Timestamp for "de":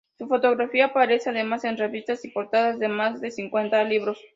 2.79-2.87, 3.21-3.29